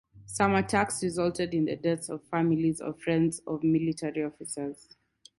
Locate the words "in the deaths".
1.53-2.09